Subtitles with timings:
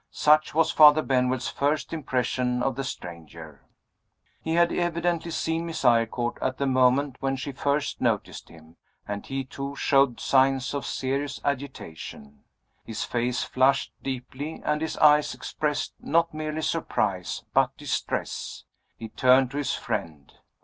[0.09, 3.61] Such was Father Benwell's first impression of the stranger.
[4.41, 8.77] He had evidently seen Miss Eyrecourt at the moment when she first noticed him;
[9.07, 12.39] and he too showed signs of serious agitation.
[12.83, 18.63] His face flushed deeply, and his eyes expressed, not merely surprise, but distress.
[18.97, 20.33] He turned to his friend.